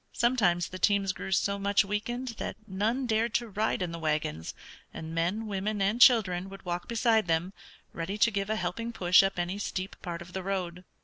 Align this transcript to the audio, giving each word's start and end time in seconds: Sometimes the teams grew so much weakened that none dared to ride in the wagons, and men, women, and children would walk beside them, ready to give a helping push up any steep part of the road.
Sometimes 0.13 0.69
the 0.69 0.79
teams 0.79 1.13
grew 1.13 1.31
so 1.31 1.59
much 1.59 1.85
weakened 1.85 2.29
that 2.39 2.55
none 2.65 3.05
dared 3.05 3.35
to 3.35 3.47
ride 3.47 3.83
in 3.83 3.91
the 3.91 3.99
wagons, 3.99 4.55
and 4.91 5.13
men, 5.13 5.45
women, 5.45 5.79
and 5.79 6.01
children 6.01 6.49
would 6.49 6.65
walk 6.65 6.87
beside 6.87 7.27
them, 7.27 7.53
ready 7.93 8.17
to 8.17 8.31
give 8.31 8.49
a 8.49 8.55
helping 8.55 8.91
push 8.91 9.21
up 9.21 9.37
any 9.37 9.59
steep 9.59 9.95
part 10.01 10.23
of 10.23 10.33
the 10.33 10.41
road. 10.41 10.85